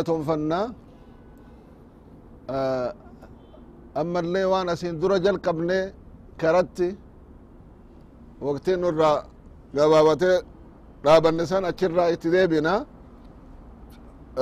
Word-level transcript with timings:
هنقلتهم 0.00 0.20
فنا 0.28 0.60
آه 2.50 2.94
أما 4.00 4.18
اللي 4.24 4.44
وانا 4.50 4.74
سين 4.80 4.94
درجة 5.02 5.32
قبل 5.46 5.68
كرتي 6.40 6.90
وقتين 8.44 8.80
نرى 8.80 9.12
قبابتي 9.76 10.32
راب 11.06 11.24
النسان 11.32 11.62
أكرا 11.70 12.04
اتدابنا 12.14 12.74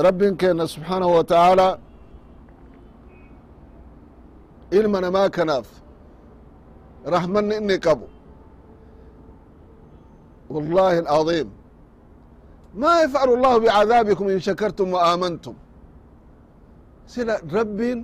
رب 0.06 0.20
كان 0.41 0.59
سبحانه 0.74 1.09
وتعالى 1.19 1.69
ilmana 4.79 5.09
maa 5.16 5.29
kanaaf 5.37 5.69
rahmanni 7.15 7.55
inni 7.61 7.77
qabu 7.87 8.06
wallahi 10.54 10.96
alعظيم 11.04 11.49
ما 12.82 12.93
يفعل 13.02 13.29
الله 13.37 13.54
بعذابكم 13.59 14.24
إن 14.35 14.40
شكرتم 14.49 14.88
وآمنتم 14.95 15.54
sila 17.07 17.37
rabbiin 17.57 18.01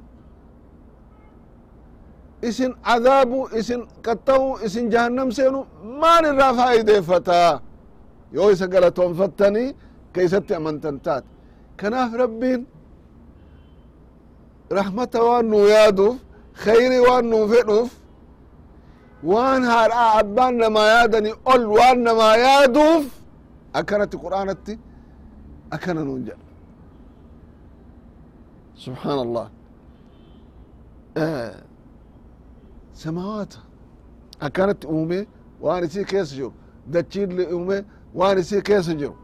isin 2.49 2.73
cadaabu 2.87 3.49
isin 3.61 3.81
qaxxa'u 4.07 4.47
isin 4.67 4.85
jahannam 4.93 5.29
seenu 5.37 5.61
maan 6.01 6.25
irraa 6.31 6.53
faa'ideeffataa 6.59 7.53
yoo 8.37 8.49
isa 8.55 8.67
galatoonfattanii 8.75 9.69
ka 10.15 10.21
isatti 10.27 10.53
amantan 10.59 10.97
taate 11.05 11.29
kanaaf 11.81 12.11
rabbiin 12.23 12.61
rahmata 14.79 15.19
waan 15.29 15.47
nuu 15.53 15.65
yaaduuf 15.75 16.17
khayri 16.65 16.99
waan 17.07 17.25
nuu 17.33 17.45
fedhuuf 17.53 17.91
waan 19.33 19.63
haadha 19.73 20.03
abbaan 20.21 20.55
namaa 20.65 20.89
yaadani 20.95 21.31
ol 21.53 21.63
waan 21.79 21.99
namaa 22.09 22.35
yaaduuf 22.47 23.05
akkanatti 23.80 24.18
qur'aanatti 24.24 24.74
akkana 25.76 26.02
nuun 26.08 26.22
jedha 26.28 26.44
subحaan 28.84 29.20
allah 29.26 29.48
samawaata 32.94 33.58
akkanatti 34.40 34.88
uume 34.88 35.28
waan 35.62 35.84
isii 35.84 36.06
keessa 36.06 36.36
jiru 36.36 36.54
dachiilli 36.94 37.46
uume 37.56 37.78
waan 38.16 38.38
isii 38.38 38.62
keessa 38.62 38.94
jiru 38.94 39.16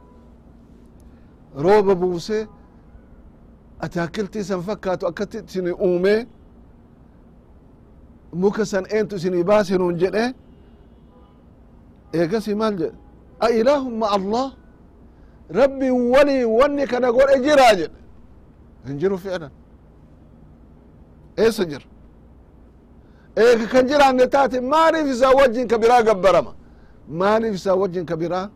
rooba 1.64 1.96
buuse 1.96 2.48
ataakiltii 3.80 4.44
san 4.44 4.62
fakkaatu 4.62 5.08
akkatti 5.08 5.38
isini 5.48 5.72
uume 5.72 6.28
muka 8.34 8.66
san 8.66 8.86
eentu 8.96 9.16
isinii 9.16 9.44
baase 9.44 9.78
nuun 9.78 9.98
jedhe 10.02 10.26
eegasi 12.14 12.56
maal 12.56 12.76
jedhe 12.82 12.98
a 13.46 13.48
ilaahum 13.60 13.94
ma 14.02 14.08
allah 14.18 14.48
rabbiin 15.60 15.98
walii 16.14 16.44
wanni 16.60 16.84
kana 16.92 17.08
godhe 17.18 17.36
jiraa 17.46 17.74
jedhe 17.80 18.00
hin 18.88 18.96
jiru 19.02 19.18
ficlan 19.24 19.52
eessa 21.44 21.64
jira 21.72 21.86
eega 23.44 23.66
kan 23.74 23.84
jiraanne 23.90 24.26
taate 24.36 24.58
maaliif 24.74 25.08
isaa 25.16 25.34
wajjin 25.40 25.68
ka 25.72 25.78
biraa 25.84 26.02
gabbarama 26.10 26.52
maaliif 27.22 27.54
isaa 27.60 27.76
wajjin 27.82 28.06
ka 28.10 28.16
biraa 28.22 28.48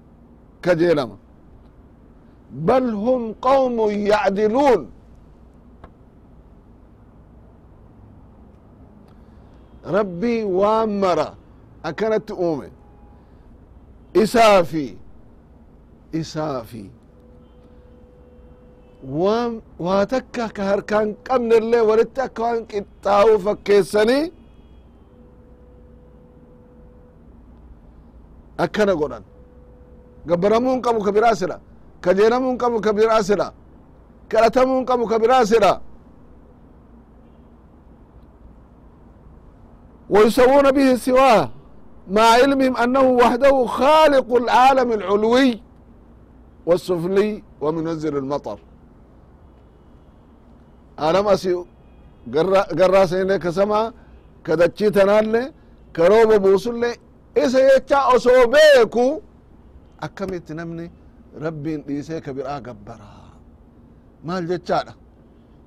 kajeelama 0.66 1.16
bal 2.68 2.88
hum 3.04 3.22
qawmun 3.48 3.92
yacdiluun 4.12 4.82
rabbii 9.96 10.44
waan 10.60 10.90
mara 11.04 11.28
akkanatti 11.84 12.34
uume 12.34 12.68
isaafi 14.24 14.88
isaafi 16.20 16.84
waan 19.20 19.52
waa 19.86 20.06
takka 20.14 20.46
ka 20.56 20.64
harkaan 20.72 21.08
qabne 21.28 21.56
illee 21.62 21.82
walitti 21.90 22.20
akka 22.28 22.42
waan 22.46 22.62
qixxaa'uu 22.72 23.38
fakkeessanii 23.46 24.24
akkana 28.64 28.94
godhan. 29.02 29.24
Gabbanamuu 30.30 30.72
hin 30.74 30.82
qabu 30.86 31.00
ka 31.06 31.12
biraa 31.16 31.36
sira 31.42 31.58
kajeelamuu 32.04 32.50
hin 32.52 32.58
qabu 32.64 32.78
ka 32.86 32.92
biraa 33.00 33.22
sira 33.30 33.48
kadhatamuu 34.32 34.78
hin 34.78 34.86
qabu 34.92 35.06
ka 35.12 35.18
biraa 35.24 35.44
sira 35.52 35.72
wayusawuuna 40.14 40.72
bihi 40.78 40.98
siwaa 41.06 41.42
مع 42.17 42.23
علمهم 42.23 42.75
أنه 42.77 43.01
وحده 43.23 43.55
خالق 43.67 44.29
العالم 44.43 44.89
العلوي 44.99 45.51
والسفلي 46.67 47.43
ومنزل 47.61 48.15
المطر 48.17 48.59
عالم 50.99 51.27
أسي 51.29 51.65
قرى 52.81 53.07
سيني 53.11 53.39
كسما 53.45 53.93
كدتشي 54.45 54.91
تنالي 54.97 55.53
كروب 55.97 56.31
بوسلي 56.43 56.93
إسا 57.43 57.61
يتشا 57.77 57.99
أسو 58.17 58.37
بيكو 58.55 59.07
أكمت 60.07 60.53
نمني 60.59 60.87
ربي 61.45 61.77
ديسي 61.77 62.21
كبيرا 62.25 62.55
قبرا 62.67 63.11
مال 64.27 64.43
جتشانا 64.49 64.95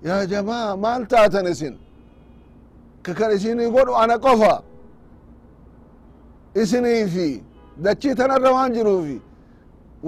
يا 0.07 0.23
جماعة 0.31 0.75
مال 0.83 1.01
تاتنسين 1.11 1.75
kakan 3.05 3.31
isinii 3.35 3.67
godhu 3.75 3.94
ana 4.01 4.16
qofa 4.25 4.53
isinii 6.62 7.06
fi 7.14 7.26
dachii 7.84 8.14
tanarra 8.14 8.50
waan 8.56 8.72
jiruufi 8.76 9.19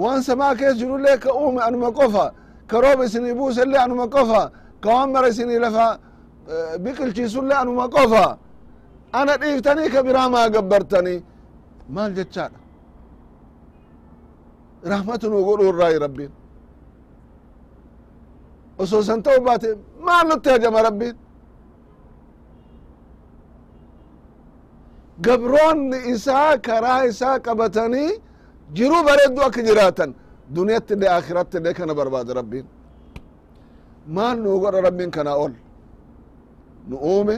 waan 0.01 0.21
samaa 0.27 0.55
kees 0.59 0.75
jirullee 0.79 1.17
ka 1.23 1.29
uume 1.41 1.61
anuma 1.67 1.89
qofa 1.99 2.25
ka 2.69 2.81
rooba 2.83 3.03
isinii 3.05 3.33
buusellee 3.39 3.81
anuma 3.85 4.05
qofa 4.15 4.41
ka 4.81 4.89
waan 4.95 5.09
mara 5.11 5.27
isinii 5.33 5.59
lafa 5.65 5.87
biqilchiisullee 6.83 7.57
anuma 7.63 7.89
qofa. 7.89 8.37
Ana 9.13 9.37
dhiiftanii 9.41 9.89
ka 9.89 10.03
biraa 10.03 10.29
maa 10.29 10.49
gabbartanii? 10.49 11.23
Maal 11.89 12.11
jechaadha 12.17 12.59
rahmatu 14.91 15.29
nuu 15.29 15.43
godhu 15.45 15.63
irraayi 15.71 15.99
rabbiin. 15.99 16.31
Osoo 18.79 19.03
san 19.03 19.21
ta'u 19.23 19.41
baate 19.47 19.69
maal 20.05 20.27
nutti 20.29 20.49
rabbiin 20.87 21.15
gabroonni 25.25 25.97
isaa 26.13 26.57
karaa 26.67 27.01
isaa 27.11 27.37
qabatanii 27.45 28.11
jiruu 28.75 29.01
bareeddu 29.07 29.41
akka 29.47 29.61
jiraatan 29.67 30.11
duniyatti 30.55 30.93
illee 30.95 31.11
akiratti 31.19 31.55
illee 31.59 31.73
kana 31.79 31.93
barbaada 31.99 32.33
rabbiin. 32.39 32.65
Maal 34.15 34.37
nuu 34.43 34.57
godha 34.63 34.81
rabbiin 34.87 35.11
kanaa 35.17 35.37
ol? 35.45 35.53
Nu 36.89 36.95
uume? 37.11 37.35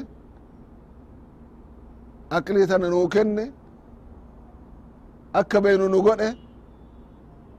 Aqlii 2.37 2.67
tana 2.71 2.87
nuu 2.93 3.07
kenne? 3.13 3.45
Akka 5.39 5.57
beenu 5.63 5.85
nu 5.93 5.99
godhe? 6.07 6.29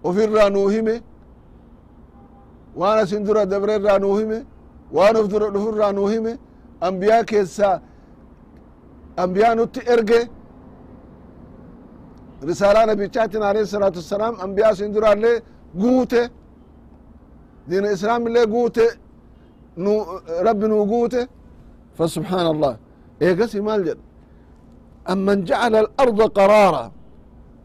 Ofirraa 0.05 0.49
nuu 0.51 0.69
hime? 0.75 0.95
Waan 2.81 2.99
asin 3.03 3.25
dura 3.27 3.43
dabrerraa 3.53 3.99
nuu 3.99 4.17
hime? 4.19 4.39
Waan 4.97 5.17
of 5.17 5.27
dura 5.33 5.47
dhufurraa 5.55 5.93
nuu 5.93 6.09
hime? 6.13 6.33
Ambiyaa 6.81 7.23
keessaa 7.31 7.81
ambiyaa 9.24 9.56
nutti 9.56 9.80
erge 9.94 10.20
risaalaa 12.50 12.86
nabichaatin 12.86 13.42
alayhi 13.50 13.68
salaatu 13.68 13.98
wassalaam 14.02 14.36
ambiyaa 14.46 14.76
sin 14.76 14.94
duraallee 14.96 15.38
guute 15.82 16.22
diina 17.70 17.92
islaam 17.92 18.28
illee 18.28 18.46
guute 18.56 18.86
nu 19.84 19.92
rabbi 20.48 20.66
nuu 20.68 20.86
guute 20.94 21.22
فسبحان 22.00 22.48
الله 22.54 22.74
إيقسي 23.22 23.60
مال 23.68 23.82
جد 23.86 23.98
أمن 25.10 25.44
جعل 25.44 25.76
الأرض 25.76 26.22
قرارا 26.22 26.92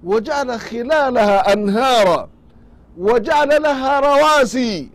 وجعل 0.04 0.48
خلالها 0.60 1.52
أنهارا 1.52 2.28
وجعل 2.98 3.50
لها 3.62 3.92
رواسي 4.00 4.90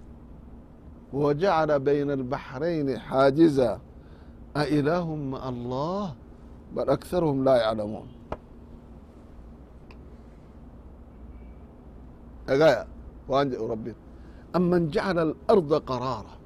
وجعل 1.14 1.80
بين 1.80 2.12
البحرين 2.12 3.00
حاجزا 3.00 3.80
أإله 4.58 5.16
مع 5.16 5.50
الله 5.50 6.06
بل 6.76 6.90
أكثرهم 6.90 7.44
لا 7.44 7.56
يعلمون 7.56 8.08
أجايا 12.50 12.88
وأنجئ 13.28 13.68
ربي 13.68 13.96
أمن 14.56 14.90
جعل 14.90 15.20
الأرض 15.20 15.74
قرارا 15.74 16.40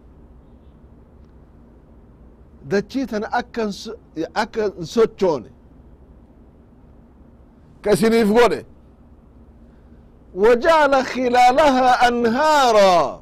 dachiitana 2.70 3.28
akkan 3.32 3.70
akka 4.34 4.72
sochoone 4.94 5.50
kasiniif 7.84 8.30
godhe 8.38 8.62
wajacala 10.42 11.00
khilaalaha 11.12 11.88
anhaara 12.08 13.20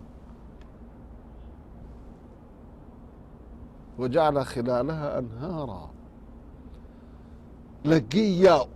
wajacala 4.00 4.42
khilaalaha 4.52 5.08
anhaara 5.20 5.82
laggiin 7.91 8.43
yaa'u 8.45 8.67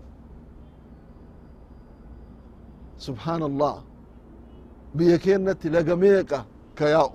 subحaan 2.99 3.43
allah 3.43 3.75
biyya 4.97 5.19
keenatti 5.19 5.71
laga 5.77 5.97
meeqa 5.97 6.39
ka 6.79 6.87
yaa'u 6.95 7.13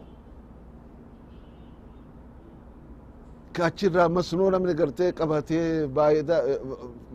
ka 3.55 3.65
achirraa 3.65 4.09
masnoo 4.09 4.49
namni 4.51 4.73
gartee 4.81 5.11
qabatee 5.19 5.87
baay'ida 5.95 6.37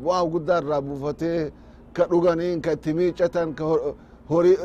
waa 0.06 0.22
guddaa 0.32 0.60
irraa 0.62 0.80
buufatee 0.86 1.52
ka 1.96 2.02
dhuganiin 2.10 2.62
ka 2.64 2.72
itti 2.76 2.94
miicatan 2.98 3.54
ka 3.58 3.64
horii 4.30 4.56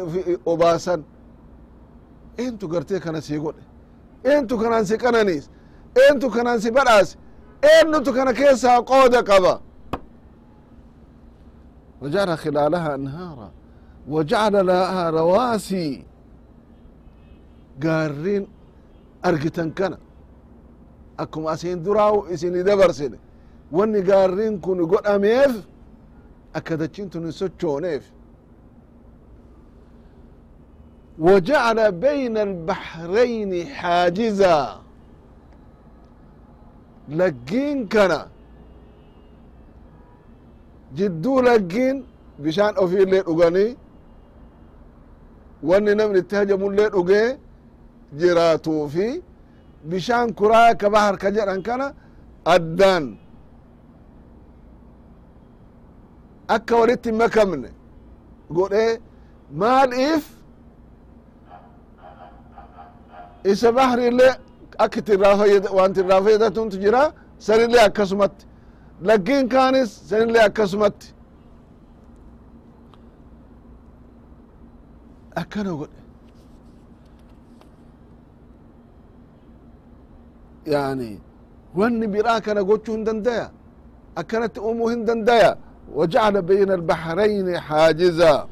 obaasan. 0.45 1.03
Eentu 2.37 2.67
gartee 2.67 2.99
kana 2.99 3.21
sii 3.21 3.39
godhe? 3.43 3.63
Eentu 4.31 4.55
si 4.85 4.97
qananiis? 5.03 5.49
Eentu 6.03 6.29
kanaan 6.29 6.59
si 6.61 6.71
badhaase 6.71 7.17
eennutu 7.61 8.13
kana 8.13 8.33
keessaa 8.33 8.81
qooda 8.81 9.23
qaba 9.23 9.61
وجعل 12.02 12.38
خلالها 12.38 12.94
أنهارا 12.94 13.50
وجعل 14.08 14.66
لها 14.66 15.10
رواسي 15.10 16.04
قارين 17.82 18.46
أرقتن 19.24 19.70
كنا 19.70 19.98
أكم 21.18 21.46
أسين 21.46 21.82
دراو 21.82 22.26
إسين 22.26 22.64
دبرسن 22.64 23.12
واني 23.72 24.00
قارين 24.00 24.60
كن 24.60 24.86
قد 24.86 25.06
أميف 25.06 25.54
أكدتشين 26.56 27.10
تنسوچونيف 27.10 28.04
وجعل 31.18 31.92
بين 31.92 32.36
البحرين 32.38 33.66
حاجزا 33.66 34.80
لقين 37.08 37.88
كنا 37.88 38.28
jidduu 40.97 41.41
laggiin 41.47 41.97
bishaan 42.43 42.73
ofii 42.83 43.01
illee 43.05 43.23
dhuganii 43.27 43.71
wanni 45.69 45.95
namni 45.99 46.19
itti 46.23 46.35
hajamullee 46.35 46.89
dhugee 46.95 47.27
jiraatuu 48.19 48.83
fi 48.93 49.07
bishaan 49.89 50.33
kuraa 50.39 50.69
ka 50.81 50.87
bahar 50.93 51.15
ka 51.17 51.29
jedhan 51.35 51.61
kana 51.67 51.87
addaan. 52.55 53.05
Akka 56.47 56.75
walitti 56.79 57.09
hin 57.09 57.17
makamne 57.17 57.69
godhee 58.57 58.99
maaliif 59.61 60.23
isa 63.51 63.71
bahri 63.77 64.07
illee 64.07 64.33
akka 64.83 64.99
itti 64.99 65.11
irraa 65.17 65.35
fayyada 65.37 65.69
wanti 65.77 65.99
irraa 66.03 66.21
fayyadatuntu 66.25 66.77
jira 66.83 67.01
sanillee 67.47 67.81
akkasumatti 67.89 68.45
laggiin 69.01 69.49
kaanis 69.49 70.09
sanillee 70.09 70.43
akkasumatti 70.43 71.07
akkana 75.35 75.71
godhe 75.79 75.99
yani 80.65 81.19
wanni 81.75 82.07
biraa 82.13 82.41
kana 82.41 82.63
gochuu 82.63 82.95
hin 82.95 83.05
dandaya 83.05 83.51
akkanatti 84.15 84.59
uumuu 84.59 84.87
hin 84.89 85.05
dandaya 85.05 85.57
wajacala 85.95 86.41
bayna 86.41 86.73
albahrayni 86.73 87.53
xaajiza 87.67 88.47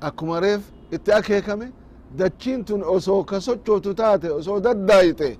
akkuma 0.00 0.40
reef 0.40 0.62
itti 0.90 1.12
akeekame 1.12 1.72
dachiin 2.18 2.64
tun 2.64 2.82
osoo 2.82 3.24
ka 3.24 3.40
taate 3.96 4.30
osoo 4.30 4.60
daddaayite 4.60 5.38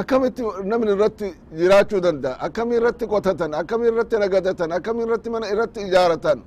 akkamitti 0.00 0.42
namni 0.70 0.90
irratti 0.94 1.28
jiraachuu 1.60 2.00
danda'a 2.06 2.36
akkami 2.46 2.72
irratti 2.78 3.04
qotatan 3.12 3.50
akkami 3.60 3.84
irratti 3.90 4.16
nagadatan 4.22 4.70
akkami 4.78 5.00
irratti 5.06 5.28
mana 5.34 5.46
irratti 5.52 5.80
ijaaratan 5.88 6.38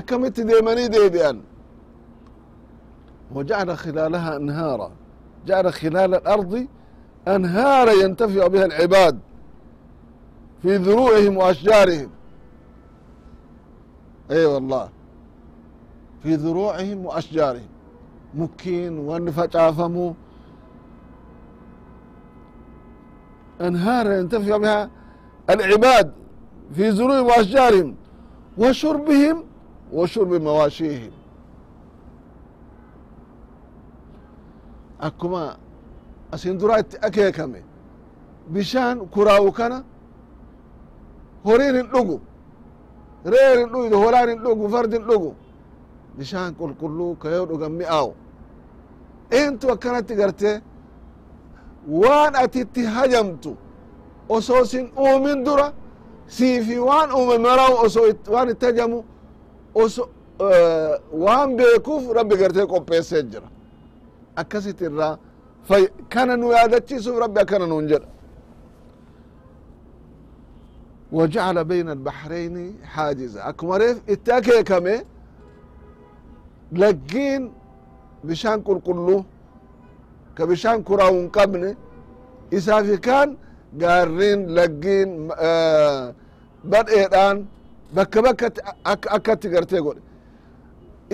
akkamitti 0.00 0.42
deemanii 0.48 0.88
deebi'an 0.96 1.38
وجعل 3.34 3.76
خلالها 3.76 4.36
أنهارا 4.36 4.90
جعل 5.46 5.72
خلال 5.72 6.14
الأرض 6.14 6.66
أنهارا 7.28 7.92
ينتفع 7.92 8.46
بها 8.46 8.64
العباد 8.64 9.18
في 10.62 10.76
ذروعهم 10.76 11.36
وأشجارهم 11.36 12.10
أي 14.30 14.36
أيوة 14.36 14.54
والله 14.54 14.88
في 16.22 16.34
ذروعهم 16.34 17.06
وأشجارهم 17.06 17.68
مكين 18.34 18.98
ونفجافمو 18.98 20.14
أنهارا 23.61 24.13
ينتفع 24.19 24.57
بها 24.57 24.89
العباد 25.49 26.11
في 26.75 26.91
زروعهم 26.91 27.25
وأشجارهم 27.25 27.95
وشربهم 28.57 29.37
وشرب 29.93 30.31
مواشيهم 30.33 31.11
akkuma 34.99 35.57
asin 36.31 36.57
duraa 36.59 36.79
itti 36.79 36.97
akeekame 37.07 37.61
bishaan 38.53 38.97
kuraawu 39.13 39.51
kana 39.51 39.83
horiin 41.45 41.75
hin 41.75 41.87
dhugu 41.93 42.17
reer 43.33 43.57
hin 43.59 43.69
dhugu 43.73 43.95
holaan 44.03 44.29
hin 44.29 44.39
dhugu 44.45 44.69
fardi 44.73 44.95
hin 44.97 45.05
dhugu 45.09 45.31
bishaan 46.17 46.51
qulqulluu 46.59 47.13
ka 47.21 47.27
yoo 47.35 47.45
dhugan 47.51 47.71
mi'aawu 47.81 48.11
eentu 49.39 49.65
akkanatti 49.75 50.13
gartee 50.21 50.55
waan 52.01 52.35
ati 52.35 52.59
itti 52.59 52.83
hajamtu 52.95 53.51
osoo 54.29 54.65
sin 54.65 54.85
uumin 54.97 55.43
dura 55.43 55.73
siifi 56.27 56.77
waan 56.79 57.09
uume 57.11 57.37
maraw 57.37 57.73
osoo 57.85 58.05
waan 58.33 58.49
itti 58.49 58.65
hajamu 58.65 59.03
oso 59.81 60.09
waan 61.23 61.55
beekuuf 61.57 62.03
rabbi 62.17 62.35
gartee 62.41 62.65
qopheessee 62.73 63.23
jira 63.31 63.47
akkasit 64.35 64.81
irraa 64.81 65.17
fay 65.67 65.83
kana 66.13 66.33
nu 66.37 66.51
yaadachiisuuf 66.51 67.17
rabbi 67.23 67.39
akkana 67.41 67.65
nuun 67.67 67.87
jedha 67.87 68.07
وجعل 71.11 71.63
بين 71.63 71.89
البحرين 71.89 72.75
حاجزا 72.83 73.49
أكما 73.49 73.77
ريف 73.77 73.97
اتاكي 74.09 74.63
كمي 74.63 74.97
لقين 76.71 77.51
بشان 78.23 78.61
ka 80.36 80.42
bishaan 80.50 80.78
kuraa 80.88 81.10
hin 81.16 81.28
qabne 81.36 81.70
isaafi 82.56 82.96
kaan 83.06 83.28
gaarriin 83.80 84.40
laggiin 84.56 85.10
badheedhaan 86.70 87.36
bakka 87.96 88.18
bakkatti 88.26 88.60
akkatti 89.16 89.48
gartee 89.54 89.80
godhe. 89.86 90.00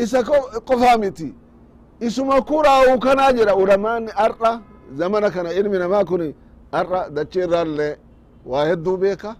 Isa 0.02 0.18
qofaa 0.68 0.96
miti. 1.02 1.28
Isuma 2.06 2.36
kuraa'u 2.50 2.98
kana 3.04 3.32
jira 3.36 3.52
ulamaanni 3.62 4.10
ar'a 4.26 4.52
zamana 4.98 5.28
kana 5.34 5.50
ilmi 5.58 5.78
namaa 5.78 6.04
kun 6.10 6.22
ar'a 6.80 7.00
dachi 7.16 7.38
irraallee 7.44 7.92
waa 8.50 8.64
hedduu 8.70 8.96
beeka. 9.02 9.30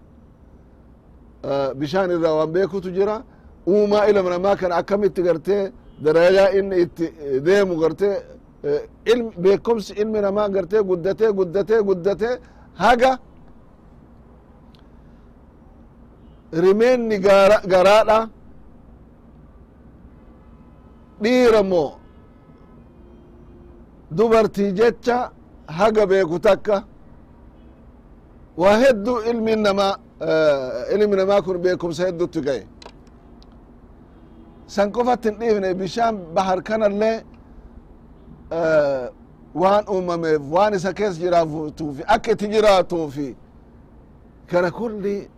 Bishaan 1.79 2.09
irraa 2.15 2.33
waan 2.39 2.51
beekutu 2.55 2.89
jira. 2.97 3.15
Uumaa 3.67 4.05
ilma 4.09 4.29
namaa 4.29 4.55
kana 4.55 4.75
akkamitti 4.81 5.21
gartee 5.27 5.71
darayaa 6.03 6.49
inni 6.57 6.75
itti 6.83 7.05
deemu 7.45 7.73
gartee 7.81 8.15
beekumsi 9.43 9.93
ilmi 10.01 10.19
namaa 10.21 10.49
gartee 10.55 10.81
guddatee 10.89 11.31
guddatee 11.39 11.81
guddatee 11.89 12.35
haga 12.83 13.11
rimeenni 16.63 17.17
garaadha 17.71 18.19
dhiira 21.23 21.63
moo 21.71 21.91
dubartii 24.17 24.71
jecha 24.79 25.17
haga 25.67 26.03
beeku 26.09 26.39
takka. 26.39 26.83
Waa 28.57 28.77
heddu 28.83 29.13
ilmi 29.29 29.53
namaa 29.55 29.93
ilmi 30.93 31.15
namaa 31.15 31.41
kun 31.45 31.57
beekumsa 31.63 32.05
heddutti 32.07 32.39
gahe 32.47 32.63
san 34.73 34.87
qofatti 34.95 35.27
hin 35.29 35.37
dhiifne 35.39 35.69
bishaan 35.79 36.15
bahar 36.35 36.59
kanallee 36.67 37.15
waan 39.61 39.83
uumameef 39.93 40.41
waan 40.51 40.73
isa 40.73 40.93
keessa 40.93 41.19
jiraatuufi 41.21 42.03
akka 42.07 42.31
itti 42.31 42.47
jiraatuufi 42.47 43.35
kana 44.51 44.71
kulli 44.71 45.29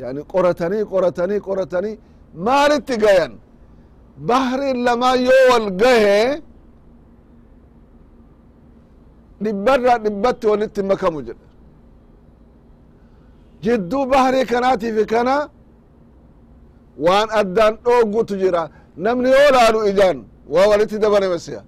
yani 0.00 0.20
qoratanii 0.32 0.84
qoratanii 0.92 1.40
qoratanii 1.40 1.98
maalitti 2.34 2.96
gayan? 3.04 3.32
Bahrin 4.28 4.78
lamaan 4.84 5.18
yoo 5.28 5.44
wal 5.50 5.68
gahe 5.82 6.42
dhibbarraa 9.42 9.98
dhibbatti 10.04 10.46
walitti 10.46 10.82
makamu 10.82 11.22
jedhe. 11.26 11.46
Jidduu 13.64 14.04
bahrii 14.12 14.44
kanaatiif 14.52 14.96
kana 15.12 15.34
waan 17.06 17.28
addaan 17.40 17.74
dhooggutu 17.84 18.34
jira. 18.42 18.62
Namni 18.96 19.28
yoo 19.30 19.50
laalu 19.56 19.78
ijaan 19.90 20.18
waa 20.48 20.66
walitti 20.70 20.98
dabale 20.98 21.28
masiya 21.28 21.62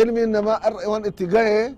ilmi 0.00 0.26
namaa 0.26 0.58
ar'a 0.66 0.88
waan 0.90 1.04
itti 1.10 1.26
gahe 1.26 1.74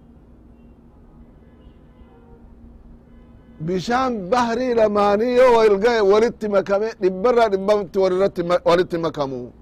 bishaan 3.66 4.12
bahrii 4.30 4.74
lamaanii 4.74 5.36
yoo 5.36 5.52
walgaye 5.56 6.00
walitti 6.12 6.48
makame 6.48 6.88
dhibbarraa 7.02 7.48
dhibbatti 7.52 7.98
walirratti 7.98 8.42
walitti 8.68 8.98
makamu. 8.98 9.52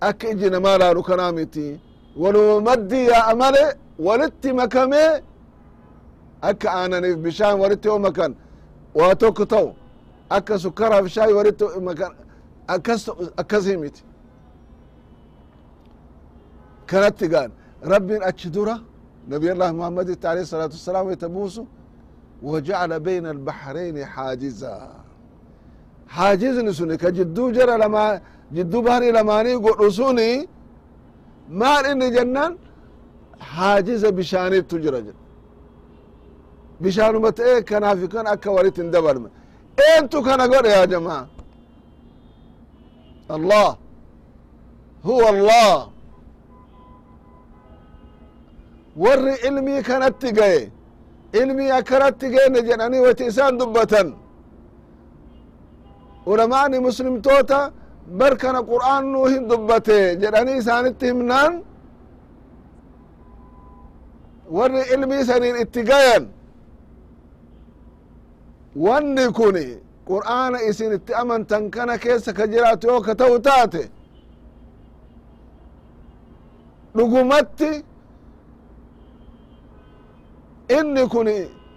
Akka 0.00 0.28
iji 0.32 0.50
namaa 0.50 0.78
laalu 0.78 1.02
kanaa 1.02 1.32
miti 1.32 1.80
waluma 2.22 2.60
maddii 2.68 3.06
yaa'a 3.12 3.34
male 3.42 3.64
walitti 4.06 4.52
makame 4.52 5.02
akka 6.48 6.68
aananiif 6.78 7.16
bishaan 7.24 7.56
walitti 7.62 7.88
yoo 7.88 7.98
makan. 7.98 8.32
Waa 8.94 9.14
tokko 9.14 9.44
ta'u 9.52 9.68
akkas 12.69 13.09
akkasii 13.41 13.77
miti 13.83 14.03
kanatti 16.89 17.27
gaan 17.33 17.51
rabbin 17.91 18.21
achi 18.29 18.49
dura 18.55 18.75
نبي 19.33 19.47
الله 19.53 19.69
محمد 19.79 20.07
عليه 20.31 20.43
الصلاة 20.47 20.71
والسلام 20.77 21.05
يتبوس 21.13 21.55
وجعل 22.49 22.91
بين 23.07 23.25
البحرين 23.35 23.97
حاجزا 24.13 24.75
حاجز 26.15 26.55
نسوني 26.67 26.95
كجدو 27.03 27.45
جرى 27.55 27.75
لما 27.83 28.03
جدو 28.55 28.79
بحري 28.85 29.09
لماني 29.17 29.53
قرسوني 29.65 30.31
ما 31.59 31.73
إني 31.91 32.07
جنان 32.15 32.51
حاجز 33.53 34.03
بشاني 34.17 34.59
تجرى 34.69 34.99
جن 35.05 35.17
بشانو 36.83 37.19
متى 37.25 37.61
كان 37.69 37.83
في 37.99 38.07
كان 38.13 38.27
أكا 38.33 38.49
وريت 38.55 38.77
اندبر 38.83 39.15
انتو 39.97 40.19
كان 40.27 40.41
قول 40.51 40.65
يا 40.73 40.85
جماعة 40.93 41.25
allah. 43.36 43.76
Huwa 45.04 45.28
allah. 45.34 45.88
Warri 48.96 49.34
ilmii 49.48 49.82
kanatti 49.82 50.32
gaye 50.32 50.70
ilmii 51.32 51.70
akkanatti 51.70 52.26
geenne 52.34 52.60
jedhanii 52.68 53.00
wati 53.06 53.24
isaan 53.30 53.58
dubbatan. 53.58 54.08
Ulamaani 56.26 56.78
muslimtoota 56.78 57.72
bar 58.18 58.36
kana 58.36 58.60
qur'aan 58.72 59.04
nuu 59.12 59.26
hin 59.26 59.48
dubbate 59.50 59.98
jedhanii 60.22 60.56
isaanitti 60.62 61.06
himnaan 61.06 61.52
warri 64.56 64.82
ilmii 64.94 65.24
saniin 65.24 65.56
itti 65.62 65.82
gayan 65.90 66.24
wanni 68.84 69.26
kuni 69.38 69.66
qur'aana 70.10 70.58
isin 70.70 70.92
itti 70.98 71.12
amantan 71.22 71.64
kana 71.74 71.94
keessa 72.04 72.30
ka 72.38 72.44
jiraatu 72.52 72.84
yoo 72.90 73.00
ka 73.06 73.12
ta'u 73.20 73.36
taate. 73.48 73.82
Dhugumatti 76.96 77.70
inni 80.78 81.04
kun 81.12 81.28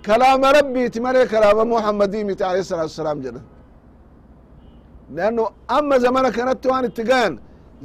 kalaama 0.08 0.48
rabbiiti 0.58 1.00
malee 1.06 1.26
kalaama 1.34 1.64
muhammadii 1.74 2.24
miti 2.30 2.44
alayhi 2.44 2.64
salatu 2.72 2.90
wasalaam 2.94 3.20
jedhan 3.26 3.44
zamana 6.06 6.30
kanatti 6.38 6.68
waan 6.72 6.86
itti 6.90 7.04
gayan 7.04 7.34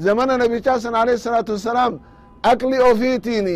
zamana 0.06 0.32
nabichaa 0.42 0.78
san 0.80 0.94
alayhi 0.94 1.20
salatu 1.26 1.52
wasalaam 1.52 1.94
aqli 2.50 2.78
ofiitiin 2.90 3.48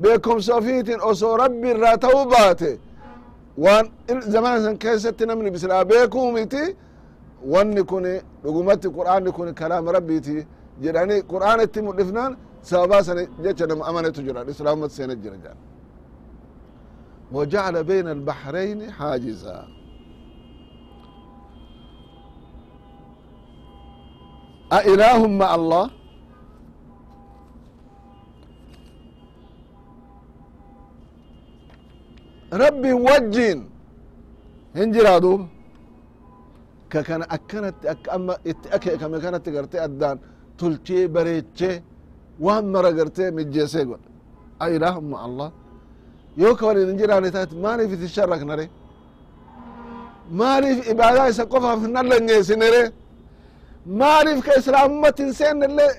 beekomsa 0.00 0.50
ofiitiin 0.56 1.00
osoo 1.10 1.36
rabbi 1.36 1.68
irraa 1.74 1.96
ta'uu 2.04 2.24
baate 2.32 2.70
waan 3.63 3.85
zamana 4.33 4.57
san 4.65 4.75
keessatti 4.83 5.23
namni 5.25 5.51
bisilaa 5.55 5.85
beekuu 5.89 6.31
miti 6.37 6.63
wanni 7.53 7.83
kun 7.91 8.03
dhugumatti 8.43 8.87
qur'aanni 8.97 9.31
kun 9.37 9.53
kalaama 9.59 9.91
rabbiiti 9.97 10.35
jedhanii 10.83 11.21
qur'aana 11.31 11.61
itti 11.67 11.79
mudhifnaan 11.87 12.31
sababaa 12.69 13.03
sana 13.07 13.21
jecha 13.43 13.65
nama 13.67 13.83
amanetu 13.89 14.19
jira 14.25 14.41
islaamumatti 14.53 14.95
seenet 14.95 15.19
jira 15.23 15.37
jedhan 15.43 15.57
وجعل 17.35 17.75
بين 17.83 18.07
البحرين 18.17 18.79
حاجزا 18.97 19.57
أإله 24.73 25.27
مع 25.27 25.55
الله 25.55 25.85
rabbi 32.62 32.90
wajin 33.06 33.58
hin 34.78 34.88
jiraa 34.94 35.20
ka 36.92 37.00
kana 37.08 37.24
akkanatti 37.36 37.86
akka 37.92 38.08
amma 38.16 38.34
itti 38.50 38.68
akeekame 38.76 39.18
kanatti 39.24 39.50
gartee 39.56 39.80
addaan 39.88 40.16
tolchee 40.58 41.04
bareechee 41.14 41.76
waan 42.44 42.64
mara 42.74 42.90
gartee 42.98 43.30
mijjeesee 43.38 43.84
godhe 43.90 44.08
a 44.62 44.64
ilaahum 44.74 45.04
ma 45.12 45.18
allah 45.26 45.48
yoo 46.42 46.54
ka 46.58 46.64
waliin 46.68 46.88
hin 46.90 46.98
jiraanne 47.02 47.30
taate 47.36 47.54
maaliif 47.64 47.90
itin 47.96 48.10
sharraknare 48.16 48.66
maaliif 50.40 50.78
ibaadaa 50.92 51.26
isa 51.32 51.44
qofaaf 51.52 51.80
hinnan 51.86 52.06
lengeessinere 52.12 52.82
maaliif 54.00 54.38
ka 54.46 54.52
islaamummat 54.60 55.16
hin 55.22 55.32
seennellee 55.40 55.92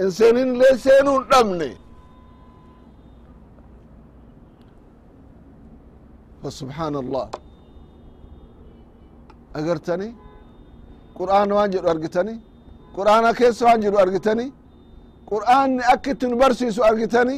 hin 0.00 0.10
seeninillee 0.18 0.74
seenuu 0.86 1.16
hin 1.18 1.26
dhabne 1.32 1.68
fasubxaana 6.42 6.98
allah 7.04 7.26
agartani 9.58 10.08
qur'aana 11.18 11.52
waan 11.58 11.70
jedhu 11.74 11.88
argitani 11.94 12.34
qur'aana 12.96 13.28
keessa 13.38 13.62
waan 13.68 13.80
jedhu 13.84 13.98
argitani 14.04 14.46
qur'aanni 15.30 15.82
akkitti 15.94 16.24
nu 16.30 16.36
barsiisu 16.42 16.80
argitani 16.90 17.36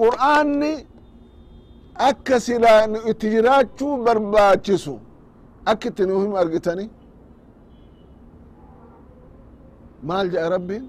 qur'aanni 0.00 0.72
akka 2.08 2.36
silaa 2.46 2.80
nu 2.92 2.98
itti 3.10 3.26
jiraachuu 3.34 3.94
barbaachisu 4.06 4.94
akkitti 5.72 6.02
nu 6.08 6.14
himu 6.22 6.36
argitani. 6.44 6.84
Maal 10.08 10.26
jedha 10.32 10.48
rabbiin? 10.56 10.84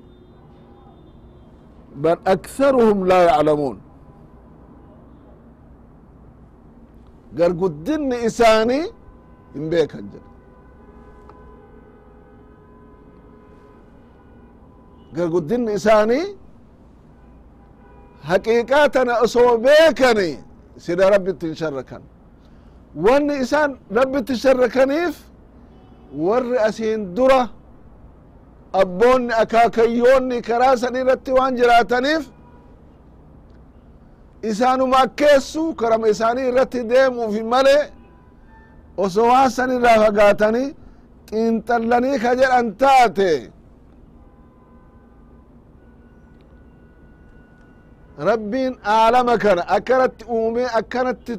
Bal 2.04 2.20
aksaruhum 2.34 3.00
laa 3.10 3.24
yaclamuun 3.30 3.78
garguddinni 7.38 8.18
isaanii 8.30 8.84
hin 9.54 9.66
beekan 9.72 10.06
jedha 10.14 10.30
garguddinni 15.16 15.72
isaanii 15.80 16.26
haqiiqaa 18.30 18.88
tana 18.96 19.14
osoo 19.26 19.58
beekani 19.66 20.30
sida 20.86 21.10
rabbitti 21.14 21.46
hin 21.46 21.56
sharrakan. 21.62 22.02
Wanni 23.06 23.36
isaan 23.44 23.72
rabbitti 23.98 24.36
sharrakaniif 24.44 25.16
warri 26.26 26.58
asiin 26.68 27.16
dura 27.16 27.42
abboonni 28.82 29.34
akaakayyoonni 29.44 30.42
karaa 30.48 30.76
san 30.78 30.96
irratti 31.02 31.32
waan 31.38 31.56
jiraataniif 31.60 32.24
isaanuma 34.50 34.98
akkeessu 35.06 35.64
karama 35.80 36.08
isaanii 36.14 36.48
irratti 36.52 36.80
deemuufi 36.92 37.44
male 37.54 37.78
osoo 39.04 39.28
waan 39.32 39.50
san 39.56 39.70
irraa 39.78 39.98
fagaatanii 40.06 40.68
xiinxallanii 41.30 42.18
ka 42.24 42.32
jedhan 42.40 42.68
taate. 42.82 43.32
Rabbiin 48.30 48.74
aalama 48.96 49.38
kana 49.44 49.64
akkanatti 49.76 50.26
uumee 50.36 50.68
akkanatti 50.80 51.34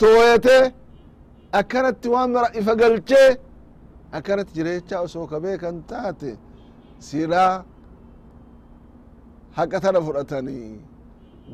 tooyete 0.00 0.56
akkanatti 1.60 2.08
waan 2.14 2.30
mara 2.34 2.48
ifa 2.60 2.74
galchee 2.80 3.28
akkanatti 4.16 4.52
jireechaa 4.56 5.00
osoo 5.06 5.26
ka 5.30 5.36
beekan 5.44 5.76
taate 5.90 6.30
silaa 7.08 7.64
haqa 9.56 9.78
tana 9.84 10.00
fudhatanii 10.06 10.70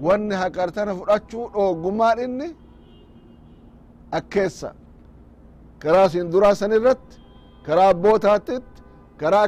wanni 0.04 0.34
haqa 0.42 0.72
tana 0.76 0.92
fudhachuu 0.98 1.44
dhooggumaan 1.54 2.18
inni 2.24 2.48
akkeessa. 4.18 4.70
Karaa 5.82 6.06
isin 6.06 6.30
duraa 6.32 6.54
san 6.54 6.72
irratti 6.78 7.16
karaa 7.66 7.88
abbootaatitti 7.94 8.82
karaa 9.20 9.44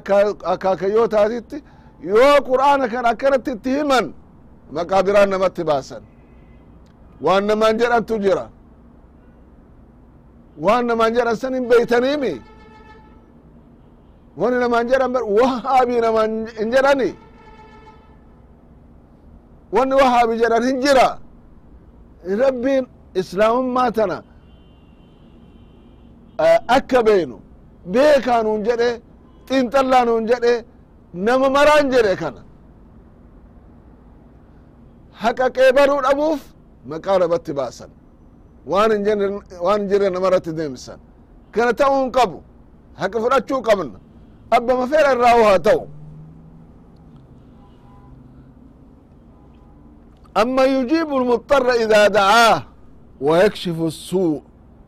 akaakayyootaatitti 0.54 1.56
yoo 2.10 2.36
qur'aana 2.48 2.86
kan 2.92 3.04
akkanatti 3.12 3.50
itti 3.56 3.70
himan 3.78 4.06
maqaa 4.74 5.02
biraan 5.06 5.30
namatti 5.30 5.62
baasan. 5.70 6.02
Waan 7.24 7.44
namaan 7.48 7.78
jedhantu 7.80 8.14
jira. 8.24 8.46
Waan 10.64 10.84
namaan 10.86 11.12
jedhan 11.16 11.36
san 11.42 11.54
hin 11.54 11.66
beeytaniimi. 11.70 12.34
Wani 14.40 14.56
namaan 14.64 14.86
jedhan 14.90 15.12
wahaabii 15.38 16.00
namaan 16.06 16.32
hin 16.58 16.68
jedhani 16.74 17.10
wanni 19.72 19.94
wahaabii 20.00 20.38
jedhan 20.42 20.62
hin 20.68 20.78
jira 20.84 21.08
rabbiin 22.42 22.84
islaamummaa 23.20 23.90
tana 23.96 24.16
akka 26.76 27.02
beenu 27.02 27.36
beekaa 27.94 28.42
nuun 28.46 28.62
jedhe 28.68 28.90
xiinxallaa 29.48 30.04
nuun 30.08 30.24
jedhe 30.30 30.54
nama 31.26 31.48
maraan 31.56 31.90
jedhe 31.94 32.16
kana. 32.22 32.40
Haqaqee 35.22 35.68
baruu 35.76 36.00
dhabuuf 36.06 36.40
maqaa 36.90 37.18
namatti 37.22 37.52
baasan. 37.58 37.90
Waan 38.70 38.90
hin 38.92 39.88
jirre 39.90 40.08
namarratti 40.16 40.52
deemsan. 40.58 40.98
Kana 41.54 41.72
ta'uu 41.80 41.98
hin 42.02 42.10
qabu. 42.16 42.38
Haqa 43.00 43.16
fudhachuu 43.22 43.60
qabna. 43.68 43.98
Abbama 44.56 44.84
fedha 44.92 45.10
irraa 45.14 45.36
haa 45.48 45.58
ta'u 45.66 45.82
أما 50.37 50.63
يجيب 50.63 51.07
المضطر 51.13 51.71
إذا 51.71 52.07
دعاه 52.07 52.63
ويكشف 53.21 53.81
السوء 53.81 54.41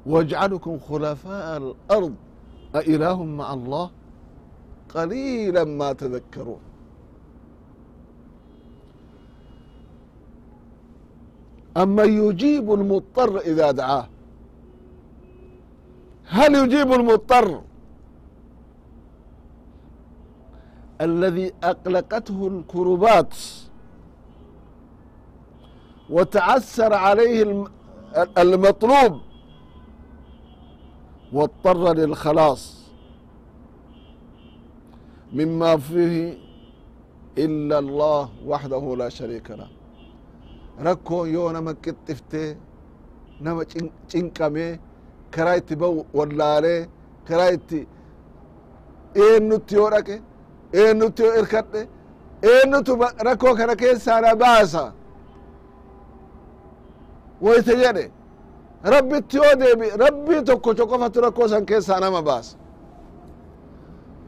ويجعلكم 0.06 0.80
خلفاء 0.80 1.58
الأرض 1.58 2.16
أإله 2.76 3.24
مع 3.24 3.54
الله 3.54 3.90
قليلا 4.96 5.64
ما 5.64 5.94
تذكرون 5.94 6.60
أما 11.78 12.04
يجيب 12.04 12.74
المضطر 12.74 13.40
إذا 13.40 13.72
دعاه 13.72 14.08
هل 16.26 16.56
يجيب 16.56 16.94
المضطر 16.94 17.62
الذي 21.02 21.54
أقلقته 21.64 22.48
الكربات 22.48 23.36
وتعسر 26.10 26.94
عليه 26.94 27.66
المطلوب 28.38 29.14
واضطر 31.34 31.94
للخلاص 31.94 32.82
مما 35.34 35.78
فيه 35.78 36.38
إلا 37.38 37.80
الله 37.80 38.30
وحده 38.46 38.96
لا 38.98 39.10
شريك 39.10 39.52
له 39.52 39.68
ركو 40.88 41.26
يو 41.26 41.52
نما 41.52 41.76
قطفتي 41.86 42.56
نما 43.42 43.64
cinqame 44.12 44.68
karaa 45.36 45.56
itti 45.62 45.76
ba'u 45.82 46.06
wallaalee 46.18 46.82
karaa 47.28 47.52
itti 47.58 47.80
eennutti 49.26 49.74
yoo 49.80 49.90
dhaqe 49.94 50.16
eennutti 50.82 51.22
yoo 51.26 51.36
irkadhe 51.42 51.82
eennutu 52.52 52.92
rakkoo 53.28 53.54
kana 53.60 53.76
keessaa 53.82 54.20
na 54.26 54.32
baasa 54.44 54.84
woyte 57.43 57.75
jedhe 57.83 58.11
rabbitti 58.85 59.37
yoo 59.37 59.55
deebi 59.61 59.91
rabbii 60.03 60.43
tokkocho 60.45 60.87
qofatu 60.87 61.21
rakkoo 61.21 61.49
san 61.49 61.67
keessaa 61.67 62.01
nama 62.01 62.23
baasa 62.23 62.57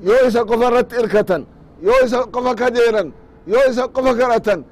yoo 0.06 0.26
isa 0.28 0.44
qofa 0.44 0.66
irratti 0.68 0.94
irkatan 1.02 1.46
yoo 1.82 2.00
isa 2.04 2.18
qofa 2.34 2.54
kajeelan 2.54 3.12
yoo 3.46 3.64
isa 3.70 3.88
qofa 3.88 4.12
kadhatan 4.18 4.64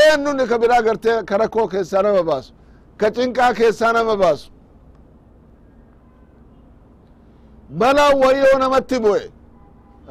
eennuni 0.00 0.46
ka 0.46 0.58
biraa 0.58 0.82
gartee 0.82 1.22
ka 1.28 1.36
rakkoo 1.38 1.68
keessaa 1.68 2.02
nama 2.02 2.22
baasu 2.22 2.52
ka 2.96 3.10
cinqaa 3.10 3.54
keessaa 3.54 3.92
nama 3.92 4.16
baasu. 4.16 4.50
Balaan 7.78 8.18
wayyoo 8.20 8.58
namatti 8.58 8.98
bu'e 9.04 9.30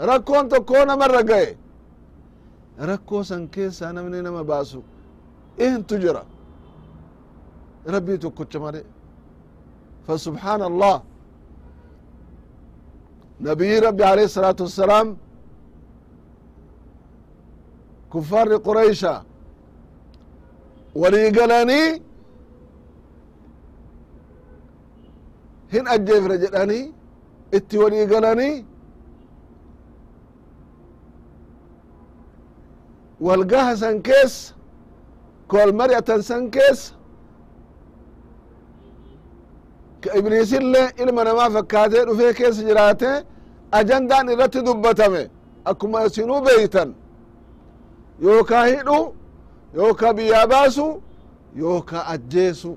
rakkoon 0.08 0.50
tokkoo 0.50 0.86
namarra 0.86 1.22
ga'e 1.24 1.58
rakkoo 2.90 3.24
san 3.24 3.48
keessaa 3.50 3.92
namni 3.94 4.22
nama 4.22 4.44
baasu 4.44 4.84
eentu 5.58 5.96
jira 6.04 6.24
rabbii 7.87 8.19
tokkocha 8.19 8.61
male 8.61 8.83
فسبحان 10.07 10.63
الله 10.63 10.97
نبي 13.41 13.79
ربي 13.79 14.05
عليه 14.05 14.25
الصلاة 14.31 14.57
والسلام 14.61 15.07
كفار 18.13 18.57
قريشا 18.67 19.15
ولي 20.95 21.29
قلاني 21.37 21.83
هن 25.73 25.85
أجيف 25.95 26.27
رجلاني 26.33 26.81
اتي 27.55 27.79
ولي 27.79 28.05
قلاني 28.11 28.65
والقاها 33.21 33.75
سنكيس 33.75 34.55
كل 35.49 35.69
مرية 35.79 36.21
سنكيس 36.31 36.81
ibliisillee 40.20 40.88
ilma 41.04 41.24
namaa 41.24 41.50
fakkaatee 41.56 42.04
dhufee 42.08 42.34
keessa 42.40 42.64
jiraate 42.70 43.12
ajandaan 43.80 44.30
irratti 44.34 44.60
dubbatame. 44.68 45.24
Akkuma 45.70 46.04
isinuu 46.08 46.42
beeytan. 46.46 46.90
Yookaa 48.26 48.66
hidhu 48.66 49.00
yookaa 49.78 50.14
biyyaa 50.18 50.48
baasu 50.48 50.86
yookaa 51.62 52.04
ajjeesu. 52.14 52.72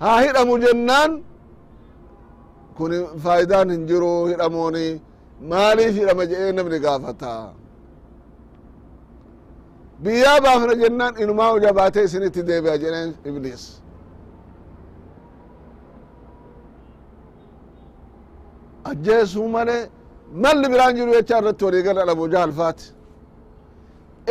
Haa 0.00 0.20
hidhamu 0.20 0.58
jennaan. 0.64 1.22
Kun 2.76 2.92
faayidaan 3.22 3.70
hin 3.70 3.86
jiru 3.88 4.12
hidhamuuni 4.30 4.86
maaliif 5.50 5.94
hidhama 6.00 6.24
jedhee 6.30 6.52
namni 6.52 6.78
gaafata 6.84 7.32
biyyaa 10.04 10.40
baafna 10.44 10.74
jennaan 10.82 11.14
inumaa 11.22 11.58
jabaatee 11.64 12.04
isinitti 12.08 12.46
deebi'a 12.48 12.76
jedheen 12.82 13.10
ibliis. 13.28 13.62
Ajjeesuu 18.84 19.48
malee 19.48 19.88
malli 20.42 20.68
biraan 20.72 20.96
jiru 20.96 21.12
jecha 21.16 21.38
irratti 21.40 21.64
walii 21.64 21.82
gala 21.82 22.02
abu 22.12 22.24
jahal 22.32 22.52
faati 22.58 22.84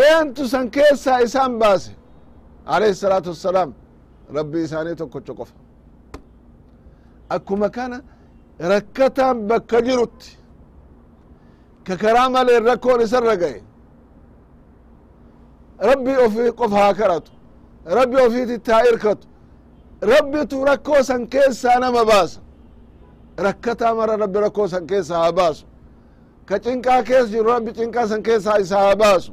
eentu 0.08 0.48
san 0.48 0.66
keessaa 0.76 1.20
isaan 1.28 1.60
baase? 1.62 1.92
Alayhi 2.66 2.96
salaatu 2.96 3.30
wassalaam 3.34 3.72
rabbii 4.38 4.64
isaanii 4.68 4.96
tokkocha 5.02 5.34
qofa 5.40 5.56
akkuma 7.36 7.70
kana 7.76 7.98
rakkataan 8.72 9.38
bakka 9.50 9.78
jirutti 9.88 10.30
ka 11.88 11.94
karaa 12.04 12.30
malee 12.36 12.60
rakkoon 12.70 13.02
isarra 13.06 13.36
ga'e 13.42 13.60
rabbi 15.79 16.12
ofii 16.27 16.53
qof 16.61 16.73
haa 16.73 16.95
kadhatu 16.95 17.31
rabbi 17.99 18.17
ofiititti 18.27 18.71
haa 18.73 18.85
irkatu 18.93 19.27
rabbitu 20.01 20.64
rakkoo 20.64 21.03
san 21.03 21.27
keessaa 21.27 21.79
nama 21.79 22.05
baasa 22.05 22.40
rakkataa 23.47 23.95
mara 23.95 24.17
rabbi 24.17 24.38
rakkoo 24.40 24.69
san 24.69 24.87
keessaa 24.87 25.19
haa 25.25 25.33
baasu 25.33 25.64
ka 26.49 26.59
cinqaa 26.64 27.03
keessa 27.03 27.29
jiru 27.33 27.45
rabbi 27.55 27.73
cinqaa 27.73 28.07
san 28.09 28.23
keessaa 28.23 28.59
isa 28.59 28.79
haa 28.79 28.97
baasu 28.97 29.33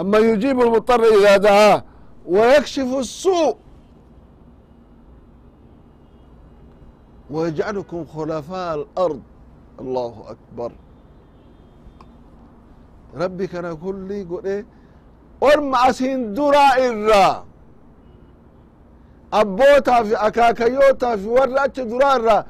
أما 0.00 0.18
يجيب 0.18 0.60
المضطر 0.60 1.00
إذا 1.04 1.36
دعاه 1.36 1.84
ويكشف 2.26 2.90
السوء 2.98 3.56
ويجعلكم 7.30 8.04
خلفاء 8.14 8.74
الأرض 8.74 9.20
الله 9.80 10.24
أكبر 10.28 10.72
rabbi 13.15 13.47
kana 13.47 13.75
kulli 13.75 14.23
godhe 14.25 14.65
orma 15.41 15.77
asin 15.87 16.33
dura 16.35 16.65
irraa 16.87 17.43
abbootaa 19.31 20.03
fi 20.05 20.15
akaakayyootaa 20.27 21.17
fi 21.17 21.27
warra 21.37 21.61
achi 21.61 21.83
duraa 21.91 22.15
irraa 22.19 22.43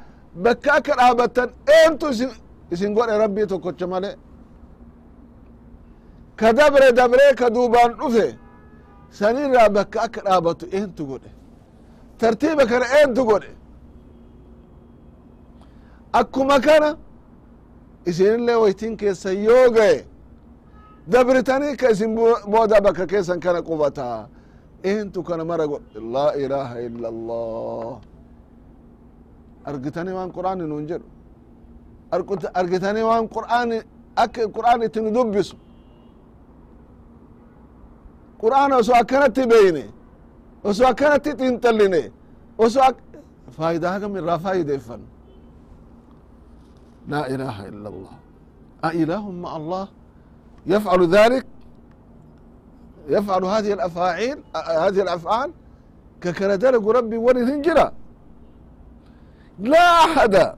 bakka 0.44 0.74
akka 0.74 0.94
dhaabattan 1.00 1.50
eentu 1.78 2.08
isin 2.72 2.94
godhe 2.96 3.18
rabbii 3.24 3.48
tokkocha 3.48 3.88
male 3.88 4.12
ka 6.36 6.54
dabre 6.54 6.92
dabree 7.00 7.34
ka 7.36 7.50
duubaan 7.56 7.92
dhufe 8.00 8.28
sanirraa 9.20 9.70
bakka 9.70 10.02
akka 10.02 10.22
dhaabatu 10.26 10.66
eentu 10.78 11.06
godhe? 11.06 11.30
Tartiiba 12.20 12.66
kana 12.66 12.86
eentu 13.00 13.24
godhe? 13.26 13.52
Akkuma 16.14 16.60
kana 16.60 16.98
isinillee 18.06 18.56
waytiin 18.64 18.98
keessan 18.98 19.38
yoo 19.44 19.70
gaye 19.72 20.06
dabritanii 21.08 21.76
ka 21.78 21.90
isin 21.92 22.16
booda 22.16 22.82
bakka 22.82 23.06
keessan 23.08 23.40
kana 23.40 23.62
qubata 23.62 24.28
intu 24.84 25.24
kana 25.24 25.46
mara 25.46 25.68
god 25.68 25.82
laa 25.96 26.32
ilaha 26.34 26.76
ila 26.82 27.08
allah 27.14 28.00
argitanii 29.66 30.14
waan 30.14 30.32
qur'aani 30.32 30.64
nun 30.68 30.88
jedhu 30.88 31.06
argitanii 32.54 33.02
waan 33.10 33.28
qur'aani 33.28 33.82
akka 34.16 34.48
qur'aan 34.58 34.82
itti 34.88 35.02
nu 35.02 35.12
dubbisu 35.14 35.56
qur'aan 38.42 38.72
oso 38.80 38.94
akkanatti 39.02 39.44
beyne 39.54 39.86
oso 40.64 40.82
akkanatti 40.92 41.32
xinxalline 41.40 42.04
oso 42.58 42.80
faayidaa 43.58 43.92
hagam 43.96 44.16
irraa 44.20 44.40
faayideeffannu 44.46 45.08
laa 47.12 47.26
ilaha 47.34 47.62
ila 47.70 47.90
allah. 47.90 48.16
a 48.84 50.01
يفعل 50.66 51.10
ذلك 51.10 51.46
يفعل 53.10 53.44
هذه 53.46 53.74
الأفاعيل 53.74 54.38
هذه 54.56 55.02
الأفعال 55.02 55.52
ككندلق 56.22 56.88
ربي 56.88 57.62
جرا 57.62 57.94
لا 59.60 59.88
أحد 60.06 60.56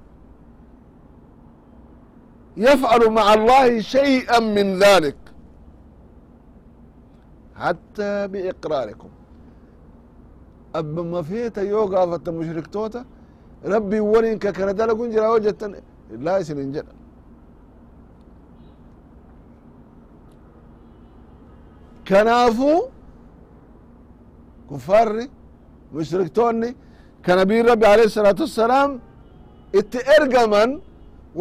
يفعل 2.57 3.09
مع 3.09 3.33
الله 3.33 3.79
شيئا 3.79 4.39
من 4.39 4.79
ذلك 4.79 5.15
حتى 7.55 8.27
بإقراركم. 8.27 9.09
أبما 10.75 11.21
فيتا 11.21 11.61
يوغا 11.61 12.05
فتا 12.11 12.31
مشرك 12.31 12.67
توتا 12.67 13.05
ربي 13.65 13.99
ولين 13.99 14.39
ككنا 14.39 14.71
دلقون 14.71 15.09
جرا 15.13 15.27
وجتا 15.27 15.67
لا 16.25 16.37
يسن 16.37 16.83
kanaafu 22.09 22.71
kufaarri 24.69 25.25
mushriktoonni 25.95 26.69
ka 27.25 27.31
nabiin 27.39 27.65
rabbi 27.71 27.85
alayhi 27.93 28.09
isalaatu 28.13 28.41
wassalaam 28.47 28.91
itti 29.79 29.99
ergaman 30.17 30.69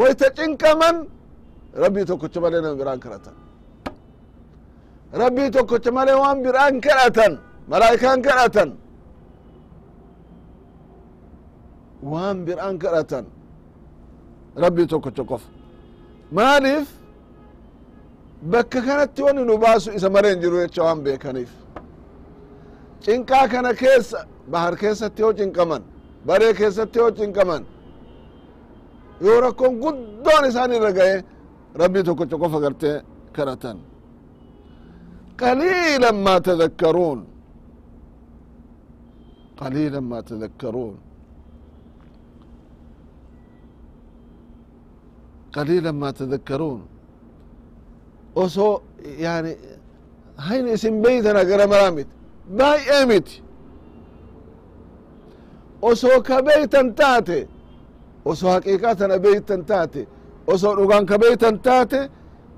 waita 0.00 0.26
cinqaman 0.38 0.96
rabbii 1.82 2.04
tokkocha 2.10 2.38
male 2.44 2.56
nama 2.64 2.76
biraan 2.80 3.00
kadhatan. 3.04 3.34
Rabbii 5.22 5.48
tokkocha 5.56 5.90
male 5.96 6.12
waan 6.22 6.38
biraan 6.44 6.74
kadhatan 6.86 7.32
malaa'ikaan 7.70 8.20
kadhatan. 8.26 8.68
Waan 12.12 12.36
biraan 12.46 12.76
kadhatan. 12.82 13.24
Rabbii 14.64 14.86
tokkocha 14.92 15.22
qofa. 15.30 15.48
Maaliif? 16.38 16.88
bakka 18.42 18.80
kanatti 18.86 19.22
wani 19.22 19.42
nu 19.44 19.58
baasu 19.58 19.88
isa 19.96 20.08
mare 20.10 20.28
hin 20.30 20.40
jiru 20.40 20.56
jecha 20.62 20.82
waan 20.86 21.00
beekaniif. 21.04 21.50
Cinqaa 23.04 23.46
kana 23.52 23.72
keessa 23.74 24.18
bahar 24.52 24.74
keessatti 24.82 25.22
yoo 25.22 25.32
cinqaman 25.38 25.82
baree 26.26 26.52
keessatti 26.60 26.98
yoo 26.98 27.10
cinqaman 27.18 27.62
yoo 29.24 29.40
rakkoon 29.44 29.74
guddoon 29.82 30.44
isaan 30.50 30.72
irra 30.76 30.90
ga'e 30.98 31.16
rabbii 31.80 32.02
tokkocha 32.08 32.36
qofa 32.42 32.58
gartee 32.64 32.96
kadhatan. 33.36 33.76
Qaliila 35.40 36.10
maa 36.24 36.40
tadakkaruun 36.46 37.20
qaliila 39.60 40.00
maa 40.10 40.22
tadakkaruun 40.30 40.94
qaliila 45.54 45.92
maa 46.00 46.12
tadakkaruun 46.20 46.80
oso 48.34 48.82
yani 49.18 49.56
hain 50.36 50.66
isin 50.66 51.02
beitana 51.02 51.34
beytana 51.34 51.50
garamaramit 51.50 52.08
baay'ee 52.58 53.06
miti 53.06 53.42
osoo 55.82 56.22
ka 56.22 56.46
beytan 56.46 56.94
taate. 56.94 57.48
Oso 58.24 58.46
haqiiqaa 58.48 59.18
beitan 59.22 59.64
taate. 59.64 60.06
Oso 60.46 60.76
dhugan 60.76 61.06
ka 61.06 61.18
beitan 61.18 61.58
taate. 61.58 62.10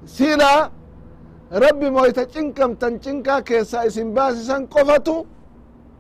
Sila 0.05 0.71
rabbi 1.51 1.91
moita 1.91 2.29
cinkamtan 2.29 3.01
cinka 3.01 3.43
keessa 3.45 3.85
isin 3.85 4.15
baasisan 4.15 4.69
qofatu 4.75 5.27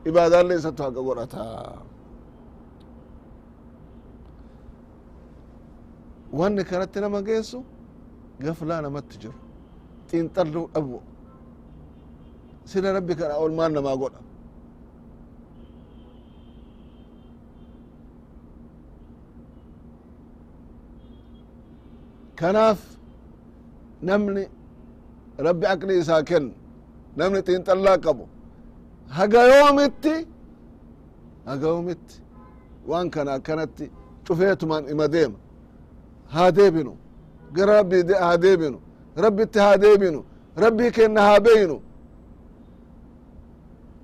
ibaadaalle 0.08 0.54
isatu 0.54 0.82
haqa 0.82 1.00
godhata 1.08 1.42
wanni 6.38 6.64
kanatti 6.64 7.00
nama 7.00 7.20
geessu 7.28 7.58
gafla 8.44 8.82
namatti 8.82 9.16
jiru 9.22 9.38
xiinxalluu 10.14 10.66
dhabu 10.74 10.98
sila 12.70 12.88
rabbi 12.96 13.14
kana 13.20 13.34
olmaan 13.44 13.72
namaa 13.76 13.96
godha 14.02 14.20
kanaaf 22.40 22.80
namni 24.08 24.44
rabbi 25.46 25.64
aqli 25.72 25.94
isaa 26.02 26.22
kennu 26.28 26.52
namni 27.18 27.38
xiinxallaa 27.46 27.98
qabu 28.04 28.24
haga 29.16 29.40
yoomitti 29.52 30.14
haga 31.48 31.66
yoomitti 31.72 32.16
waan 32.90 33.06
kana 33.14 33.30
akkanatti 33.38 33.84
cufeetumaan 34.26 34.84
ima 34.92 35.06
deema 35.14 35.38
haa 36.34 36.50
deebinu 36.56 36.92
gara 37.56 37.72
rabbii 37.80 38.02
haa 38.24 38.36
deebinu 38.44 38.78
rabbitti 39.24 39.58
haa 39.58 39.76
deebinu 39.84 40.20
rabbii 40.64 40.90
kenna 40.96 41.20
haa 41.28 41.40
beynu 41.46 41.76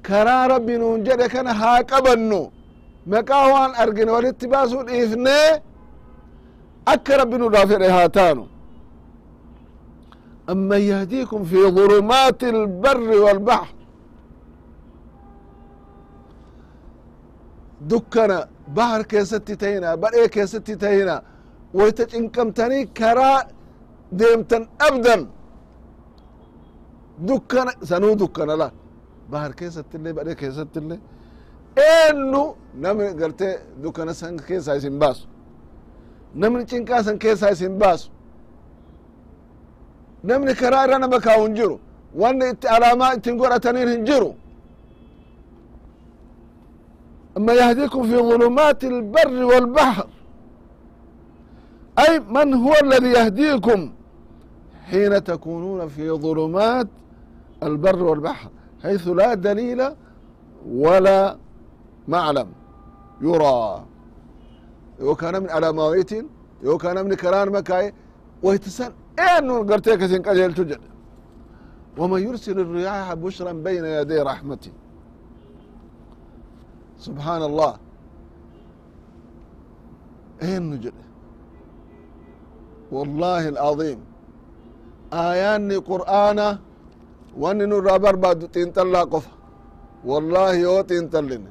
karaa 0.03 0.49
rabbi 0.49 0.75
nuun 0.79 1.05
jedhe 1.07 1.27
kana 1.35 1.53
haa 1.63 1.83
qabannu 1.91 2.41
maqaa 3.13 3.47
waan 3.53 3.73
argine 3.83 4.11
walitti 4.17 4.47
baasuu 4.53 4.83
dhiifnee 4.89 5.49
akka 6.93 7.17
rabbi 7.21 7.37
nudhaa 7.43 7.67
fedhe 7.71 7.89
haa 7.97 8.09
taanu 8.17 8.45
aman 10.53 10.83
yahdiikum 10.93 11.41
fi 11.51 11.59
ظulumaati 11.77 12.47
اlbari 12.57 13.19
walbahr 13.27 13.67
dukkana 17.91 18.39
bahar 18.77 19.03
keessatti 19.13 19.55
tahina 19.63 19.97
badhee 20.03 20.29
keessatti 20.37 20.75
tahina 20.83 21.15
woyta 21.79 22.05
cinqamtanii 22.13 22.85
karaa 23.01 23.39
أبدا 24.88 25.18
دكنا 27.30 27.72
سنو 27.90 28.14
دكنا 28.22 28.56
لا 28.62 28.68
بحر 29.32 29.52
كيستي 29.60 29.96
اللي 29.98 30.12
برئي 30.18 30.36
كيستي 30.42 30.80
اللي 30.80 30.98
إنو 32.10 32.44
نمي 32.84 33.08
قلت 33.22 33.42
دكنا 33.84 34.14
سن 34.20 34.38
كيسا 34.48 34.74
يسين 34.78 35.00
باسو 35.00 35.26
namni 36.42 36.66
cinqaa 36.66 37.04
san 37.04 37.18
keessaa 37.20 37.52
isin 37.56 37.78
baasu 37.80 38.10
namni 40.24 40.54
karaa 40.62 40.84
irra 40.86 40.98
nama 41.00 41.20
kaa'u 41.26 41.44
hin 41.46 41.56
jiru 41.60 41.76
wanni 42.22 42.50
itti 42.54 42.68
alaamaa 42.76 43.14
ittiin 43.18 43.38
godhataniin 43.38 43.90
hin 43.90 44.06
jiru 44.06 44.32
أما 47.38 47.54
يهديكم 47.54 48.04
في 48.04 48.18
ظلمات 48.18 48.84
البر 48.84 49.44
والبحر 49.44 50.08
أي 52.00 52.20
من 52.20 52.54
هو 52.54 52.74
الذي 52.84 53.10
يهديكم 53.18 53.80
حين 54.90 55.24
تكونون 55.24 55.88
في 55.88 56.12
ظلمات 56.12 56.88
البر 57.64 58.04
والبحر 58.04 58.50
حيث 58.84 59.08
لا 59.08 59.34
دليل 59.34 59.82
ولا 60.68 61.38
معلم 62.08 62.48
يرى 63.22 63.86
yoo 65.00 65.16
kana 65.16 65.40
min 65.42 65.50
alamawitin 65.50 66.26
yoo 66.64 66.78
kana 66.78 67.04
min 67.04 67.16
karaan 67.18 67.50
makaye 67.52 67.94
waytisan 68.44 68.92
eenun 69.30 69.68
gartee 69.70 69.98
kasin 70.02 70.22
qajeelchu 70.28 70.64
jedhe 70.72 70.88
waman 71.98 72.20
yursil 72.28 72.58
الriyaha 72.66 73.14
bushran 73.24 73.58
bayna 73.66 73.88
yaday 73.98 74.20
raxmati 74.30 74.72
subحaan 77.06 77.42
allah 77.50 77.74
eenu 80.50 80.76
jedhe 80.86 81.04
wallahi 82.96 83.48
العظيم 83.54 84.00
aayaanni 85.13 85.77
qur'aana 85.91 86.47
wanni 87.43 87.65
nurraa 87.71 87.99
barbaadu 88.05 88.45
xiinxallaa 88.55 89.07
qofa 89.13 89.31
wallahi 90.11 90.61
yoo 90.67 90.83
xiinxalline 90.89 91.49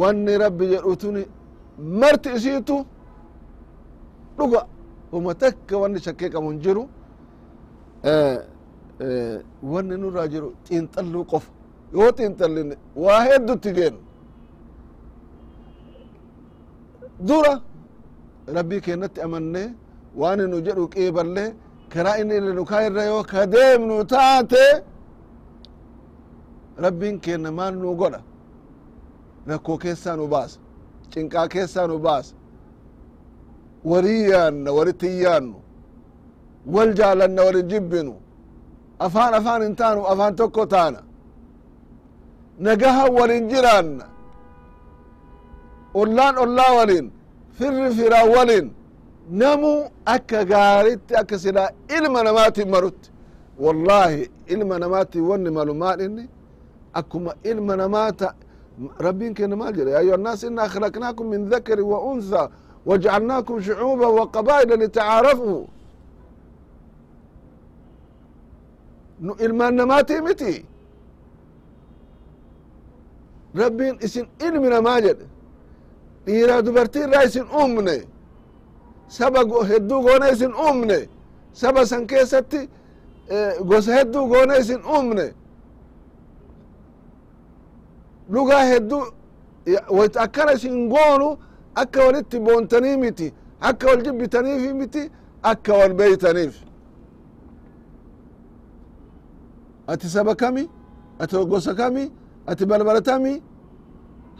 wanni 0.00 0.32
rabbi 0.44 0.64
jedhutuni 0.72 1.22
marti 2.00 2.28
isiitu 2.36 2.76
dhuga 4.36 4.60
uma 5.12 5.32
takka 5.42 5.74
wanni 5.82 5.98
shakkee 6.04 6.28
qabu 6.34 6.48
hin 6.50 6.60
jiru 6.64 6.82
wanni 9.72 9.94
nurraa 10.02 10.28
jiru 10.32 10.48
xiinxalluu 10.66 11.24
qofa 11.32 11.50
yoo 11.94 12.10
xiinxalline 12.18 12.74
waa 13.04 13.20
heddutti 13.26 13.70
geenu 13.76 13.98
dura 17.28 17.54
rabbii 18.56 18.80
keenatti 18.86 19.20
amannee 19.26 19.68
waan 20.20 20.40
nu 20.50 20.56
jedhu 20.66 20.88
qiiballee 20.94 21.48
karaa 21.92 22.16
inni 22.20 22.34
ille 22.40 22.52
nu 22.58 22.64
kaa 22.70 22.82
irra 22.88 23.02
yoo 23.10 23.22
ka 23.30 23.40
deemnu 23.52 23.96
taate. 24.12 24.64
Rabbiin 26.84 27.16
keenna 27.24 27.50
maal 27.58 27.74
nu 27.82 27.94
godha? 28.00 28.20
Rakkoo 29.48 29.78
keessaa 29.82 30.16
nu 30.16 30.26
baasa. 30.34 30.58
Cinqaa 31.12 31.46
keessaa 31.52 31.86
nu 31.90 31.98
baasa. 32.06 32.34
Walii 33.90 34.22
yaanna 34.32 34.70
walitti 34.78 35.08
hin 35.08 35.20
yaannu. 35.26 35.58
Wal 36.74 36.90
jaalanna 36.98 37.42
walin 37.46 37.68
jibbinu. 37.72 38.14
Afaan 39.04 39.34
afaan 39.38 39.62
hin 39.62 39.74
taanu 39.80 40.00
afaan 40.12 40.34
tokko 40.36 40.66
taana. 40.66 41.00
Nagahan 42.66 43.10
walin 43.18 43.44
jiraanna. 43.50 44.04
Ollaan 46.00 46.38
ollaa 46.44 46.72
waliin. 46.78 47.06
Firri 47.58 47.88
firaa 47.96 48.24
waliin 48.36 48.66
namu 49.30 49.90
akka 50.04 50.44
gaaritti 50.44 51.14
akka 51.16 51.38
silaa 51.38 51.70
ilma 51.96 52.22
namaatiin 52.22 52.68
marutti 52.70 53.10
wallaahi 53.58 54.30
ilma 54.46 54.78
namaatiin 54.78 55.24
wanni 55.30 55.50
malu 55.50 55.74
maal 55.74 56.00
inni 56.00 56.28
akkuma 56.94 57.34
ilma 57.44 57.76
namaata 57.76 58.34
rabbiin 58.98 59.34
kenna 59.34 59.56
maal 59.56 59.74
jedhe 59.76 59.96
ayuha 59.96 60.14
annaas 60.18 60.42
innaa 60.42 60.68
khalaqnaakum 60.68 61.26
min 61.28 61.48
dhakarin 61.50 61.84
wa 61.92 61.98
unthaa 62.10 62.48
wajacalnaakum 62.86 63.56
shucuuba 63.62 64.08
waqabaa'ila 64.18 64.76
litacaarafuu 64.82 65.68
nu 69.20 69.32
ilmaan 69.44 69.74
namaatii 69.74 70.20
miti 70.20 70.66
rabbiin 73.54 73.96
isin 74.06 74.26
ilmi 74.46 74.68
namaa 74.68 75.00
jedhe 75.00 75.26
dhiiraa 76.26 76.62
dubartii 76.66 77.02
irraa 77.06 77.22
isin 77.28 77.46
uumne 77.60 77.96
saba 79.16 79.40
hedduu 79.70 80.00
goone 80.06 80.26
isin 80.34 80.52
uumne. 80.66 80.98
Saba 81.60 81.86
san 81.86 82.06
keessatti 82.06 82.60
gosa 83.68 83.92
hedduu 83.98 84.24
goone 84.32 84.54
isin 84.62 84.82
uumne 84.94 85.26
dhugaa 88.32 88.64
hedduu 88.72 89.02
akkana 90.24 90.52
isin 90.52 90.88
goonu 90.92 91.28
akka 91.74 92.00
walitti 92.06 92.38
boontanii 92.46 92.96
miti 92.96 93.26
akka 93.60 93.86
wal 93.86 94.02
jibbitaniifi 94.04 94.72
miti 94.80 95.02
akka 95.42 95.72
wal 95.80 95.94
beeytaniif 95.98 96.54
ati 99.92 100.08
saba 100.08 100.34
kami? 100.34 100.64
Ati 101.18 101.36
gosa 101.52 101.74
kami? 101.74 102.04
Ati 102.46 102.64
balbala 102.66 103.00
tami? 103.08 103.42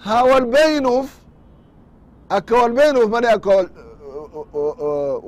Haa 0.05 0.25
wal 0.25 0.47
beeynuuf 0.47 1.09
akka 2.37 2.55
wal 2.61 2.73
beeynuuf 2.73 3.09
male 3.11 3.29
akka 3.29 3.51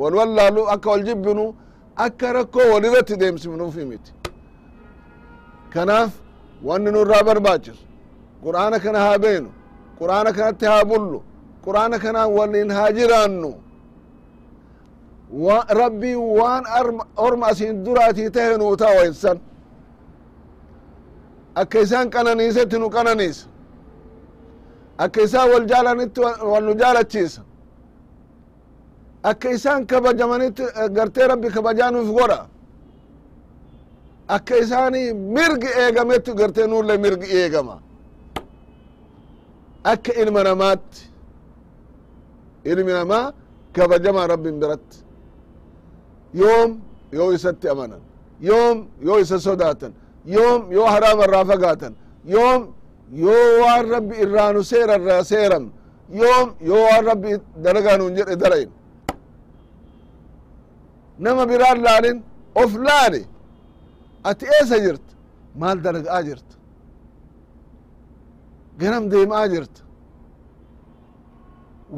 wal 0.00 0.14
wallaalu 0.20 0.62
akka 0.74 0.90
wal 0.90 1.02
jibbinu 1.08 1.54
akka 1.96 2.32
rakkoo 2.32 2.66
wal 2.72 2.84
irratti 2.84 3.16
deemsifnuufi 3.16 3.84
miti 3.84 4.12
kanaaf 5.72 6.10
wanni 6.62 6.90
nu 6.92 7.00
irraa 7.04 7.22
barbaachisu 7.28 7.84
qur'aana 8.44 8.78
kana 8.84 8.98
haa 9.06 9.18
beenu 9.18 9.48
qur'aana 9.98 10.30
kanatti 10.32 10.66
haa 10.66 10.84
bullu 10.84 11.22
qur'aana 11.64 11.98
kanaan 11.98 12.30
waliin 12.38 12.70
haa 12.70 12.90
jiraannu. 12.92 13.50
Rabbii 15.80 16.14
waan 16.38 16.64
orma 17.16 17.46
asin 17.46 17.84
duraatii 17.84 18.30
tahe 18.30 18.56
nuu 18.58 18.76
ta'o 18.76 19.04
insan 19.04 19.38
akka 21.54 21.78
isaan 21.80 22.10
qananiisetti 22.10 22.78
nu 22.78 22.88
qananiisa. 22.90 23.46
Akka 24.98 25.20
isaan 25.22 25.50
wal 25.52 25.66
jaalanitti 25.72 26.20
wal 26.52 26.64
nu 26.64 26.74
jaalachiisa 26.74 27.42
akka 29.30 29.48
isaan 29.56 29.82
kabajamanitti 29.90 30.64
gartee 30.96 31.26
rabbi 31.32 31.48
kabajaa 31.56 31.90
nuuf 31.94 32.08
godha. 32.18 32.40
Akka 34.36 34.54
isaani 34.62 35.02
mirgi 35.36 35.70
eegametti 35.82 36.30
gartee 36.40 36.66
nulle 36.72 36.94
mirgi 37.04 37.26
eegama. 37.38 37.76
Akka 39.92 40.12
ilma 40.22 40.40
namaatti 40.48 41.00
ilmi 42.70 42.92
namaa 42.98 43.32
kabajamaa 43.76 44.26
rabbin 44.32 44.56
biratti. 44.60 44.96
Yoom 46.40 46.70
yoo 47.16 47.30
isatti 47.36 47.66
amanan. 47.72 48.00
Yoom 48.48 48.76
yoo 49.06 49.18
isa 49.24 49.36
sodaatan. 49.46 49.92
Yoom 50.34 50.60
yoo 50.76 50.86
haraama 50.94 51.24
irraa 51.26 51.44
fagaatan. 51.50 51.92
Yoom 52.34 52.62
yoo 53.24 53.46
waan 53.62 53.84
rabbi 53.94 54.14
irraanu 54.24 54.60
seera 54.70 54.94
irraa 55.00 55.22
seeram 55.30 55.64
yoom 56.20 56.46
yoo 56.68 56.82
waan 56.88 57.04
rabbi 57.10 57.30
dalagaa 57.64 57.96
nuun 57.98 58.14
jedhe 58.18 58.36
dalayin 58.42 58.70
nama 61.18 61.46
biraan 61.50 61.78
laalin 61.86 62.22
of 62.62 62.74
laali. 62.86 63.22
Ati 64.24 64.44
eessa 64.46 64.78
jirta 64.84 65.12
maal 65.60 65.78
dalagaa 65.84 66.22
jirta 66.28 66.54
ganam 68.80 69.04
deemaa 69.12 69.46
jirta 69.52 69.80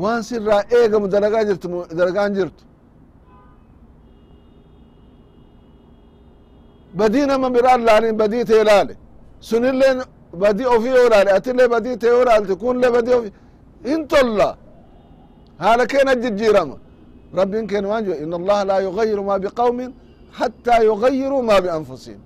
waan 0.03 0.23
sirraa 0.29 0.63
eegamu 0.79 1.07
dalagaa 1.15 1.45
jirtu 1.49 1.67
dalagaan 1.99 2.33
jirtu 2.37 2.63
badii 6.99 7.27
nama 7.27 7.49
biraan 7.55 7.81
laalin 7.89 8.15
badii 8.21 8.45
tee 8.51 8.65
laale 8.69 8.95
sunillee 9.49 9.93
badii 10.43 10.67
ofii 10.75 10.95
yoo 10.99 11.09
laale 11.15 11.31
atillee 11.39 11.69
badii 11.75 11.97
tee 12.03 12.09
yoo 12.15 12.25
laalte 12.29 12.55
kunillee 12.63 12.91
badii 12.97 13.15
ofii. 13.19 13.33
Hin 13.89 14.09
tolla 14.13 14.49
haala 15.63 15.85
keena 15.93 16.13
jijjiirama 16.23 16.77
rabbin 17.35 17.67
keena 17.67 17.89
waan 17.89 18.05
jedhe 18.05 18.23
inna 18.25 18.37
allaha 18.37 18.65
laa 18.65 18.81
yugayiru 18.81 19.23
ma 19.25 19.39
biqawmin 19.39 19.91
hattaa 20.39 20.81
yugayiru 20.91 21.43
ma 21.43 21.61
bianfusihim 21.65 22.21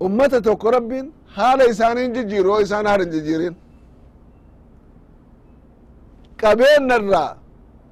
ummata 0.00 0.40
tokko 0.42 0.70
rabbin 0.70 1.12
haala 1.36 1.64
isaanii 1.72 2.08
jijjiiru 2.14 2.48
yoo 2.50 2.60
isaan 2.66 2.86
haala 2.86 3.04
hin 3.04 3.12
jijjiirin 3.12 3.54
qabeenna 6.42 6.94
irraa 7.02 7.36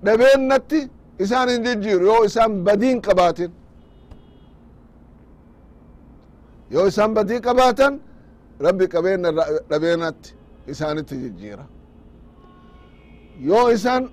dhabeennatti 0.05 0.81
isaan 1.25 1.49
hin 1.49 1.63
jijjiiru 1.67 2.05
yoo 2.07 2.25
isaan 2.25 2.53
badiin 2.67 3.01
qabaatin 3.07 3.51
yoo 6.71 6.87
isaan 6.87 7.15
badii 7.15 7.41
qabaatan 7.49 8.01
rabbi 8.67 8.87
qabeenna 8.95 9.29
irraa 9.33 9.49
dhabeennatti 9.71 10.29
isaanitti 10.73 11.15
jijjiira 11.23 11.65
yoo 13.41 13.67
isaan 13.77 14.05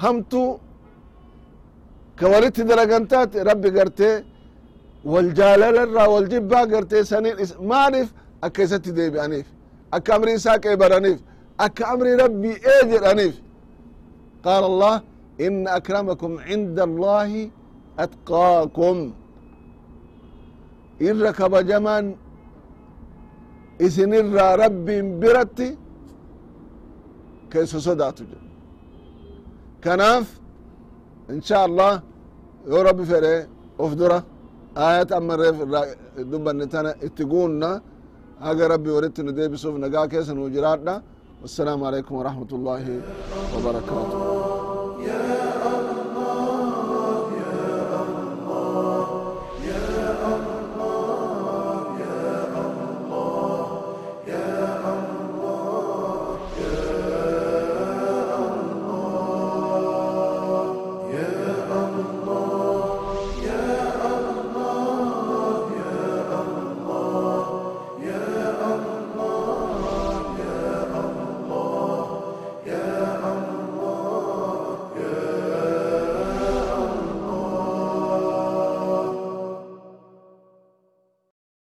hamtuu 0.00 0.60
ka 2.18 2.26
walitti 2.32 2.62
dalagan 2.68 3.04
taate 3.12 3.38
rabbi 3.50 3.70
gartee 3.76 4.24
wal 5.12 5.28
jaalala 5.38 5.82
irraa 5.86 6.08
wal 6.14 6.26
jibbaa 6.32 6.66
gartee 6.72 7.02
saniin 7.10 7.36
maaliif 7.70 8.08
akka 8.46 8.60
isatti 8.66 8.90
deebi'aniif 8.98 9.46
akka 9.96 10.10
amri 10.16 10.32
isaa 10.38 10.58
qeebaraniif 10.64 11.18
akka 11.64 11.82
amri 11.92 12.10
rabbii 12.22 12.56
ee 12.72 12.82
jedhaniif 12.92 13.34
qaal 14.44 14.64
allah 14.70 14.94
inna 15.46 15.70
akramakum 15.78 16.32
cinda 16.48 16.82
allahi 16.88 17.42
atqaakum. 18.04 18.98
Irra 21.08 21.30
kabajamaan 21.38 22.06
isinirraa 23.86 24.52
rabbiin 24.64 25.06
biratti 25.20 25.68
كيس 27.56 27.72
كناف 29.84 30.26
إن 31.34 31.40
شاء 31.48 31.62
الله 31.68 31.92
يا 32.72 32.82
ربي 32.88 33.04
فري 33.10 33.36
أفدرة. 33.84 34.18
آية 34.88 35.10
أمر 35.20 35.40
دب 36.32 36.46
نتانا 36.60 36.90
اتقونا 37.06 37.70
أجا 38.48 38.66
ربي 38.72 38.90
وردت 38.96 39.18
ندي 39.26 39.48
بسوف 39.52 39.74
نقا 39.82 40.06
كيس 40.12 40.28
والسلام 41.42 41.80
عليكم 41.88 42.14
ورحمة 42.18 42.50
الله 42.56 42.84
وبركاته. 43.54 44.20